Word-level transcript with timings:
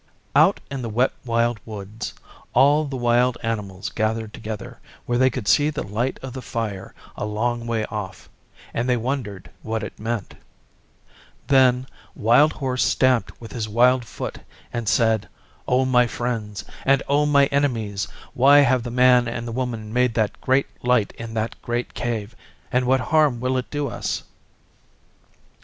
Out 0.35 0.61
in 0.71 0.81
the 0.81 0.89
Wet 0.89 1.11
Wild 1.25 1.59
Woods 1.63 2.15
all 2.53 2.85
the 2.85 2.95
wild 2.97 3.37
animals 3.43 3.89
gathered 3.89 4.33
together 4.33 4.79
where 5.05 5.19
they 5.19 5.29
could 5.29 5.47
see 5.47 5.69
the 5.69 5.83
light 5.83 6.17
of 6.23 6.33
the 6.33 6.41
fire 6.41 6.95
a 7.15 7.23
long 7.23 7.67
way 7.67 7.85
off, 7.85 8.27
and 8.73 8.89
they 8.89 8.97
wondered 8.97 9.51
what 9.61 9.83
it 9.83 9.99
meant. 9.99 10.33
Then 11.45 11.85
Wild 12.15 12.53
Horse 12.53 12.83
stamped 12.83 13.39
with 13.39 13.51
his 13.51 13.69
wild 13.69 14.03
foot 14.03 14.39
and 14.73 14.89
said, 14.89 15.29
'O 15.67 15.85
my 15.85 16.07
Friends 16.07 16.65
and 16.83 17.03
O 17.07 17.27
my 17.27 17.45
Enemies, 17.51 18.07
why 18.33 18.61
have 18.61 18.81
the 18.81 18.89
Man 18.89 19.27
and 19.27 19.47
the 19.47 19.51
Woman 19.51 19.93
made 19.93 20.15
that 20.15 20.41
great 20.41 20.65
light 20.83 21.11
in 21.19 21.35
that 21.35 21.61
great 21.61 21.93
Cave, 21.93 22.35
and 22.71 22.87
what 22.87 23.01
harm 23.13 23.39
will 23.39 23.55
it 23.55 23.69
do 23.69 23.87
us? 23.87 24.23